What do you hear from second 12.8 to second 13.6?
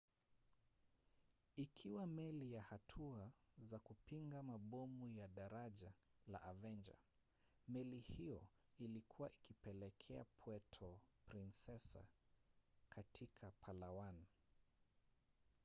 katika